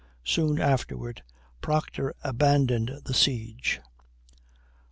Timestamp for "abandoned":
2.23-3.01